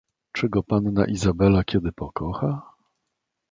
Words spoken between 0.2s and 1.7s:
"czy go panna Izabela